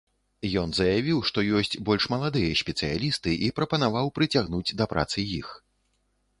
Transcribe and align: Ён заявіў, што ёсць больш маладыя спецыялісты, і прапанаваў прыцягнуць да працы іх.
Ён 0.61 0.69
заявіў, 0.79 1.19
што 1.29 1.43
ёсць 1.59 1.75
больш 1.89 2.07
маладыя 2.15 2.57
спецыялісты, 2.63 3.37
і 3.45 3.53
прапанаваў 3.61 4.13
прыцягнуць 4.19 4.67
да 4.83 4.93
працы 4.95 5.31
іх. 5.39 5.47